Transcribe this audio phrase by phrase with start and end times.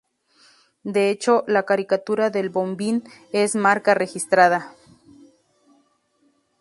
[0.83, 4.73] De hecho, la caricatura del bombín es marca registrada.